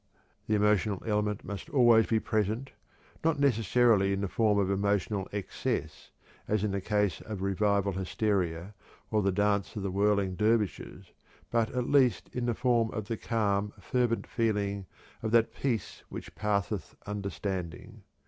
The 0.47 0.55
emotional 0.55 1.03
element 1.05 1.43
must 1.43 1.69
always 1.69 2.07
be 2.07 2.19
present, 2.19 2.71
not 3.23 3.39
necessarily 3.39 4.11
in 4.13 4.21
the 4.21 4.27
form 4.27 4.57
of 4.57 4.71
emotional 4.71 5.29
excess, 5.31 6.09
as 6.47 6.63
in 6.63 6.71
the 6.71 6.81
case 6.81 7.21
of 7.21 7.43
revival 7.43 7.91
hysteria 7.91 8.73
or 9.11 9.21
the 9.21 9.31
dance 9.31 9.75
of 9.75 9.83
the 9.83 9.91
whirling 9.91 10.33
dervishes, 10.33 11.11
but 11.51 11.69
at 11.69 11.87
least 11.87 12.31
in 12.33 12.47
the 12.47 12.55
form 12.55 12.89
of 12.89 13.09
the 13.09 13.15
calm, 13.15 13.73
fervent 13.79 14.25
feeling 14.25 14.87
of 15.21 15.29
"that 15.29 15.53
peace 15.53 16.01
which 16.09 16.33
passeth 16.33 16.95
understanding." 17.05 18.01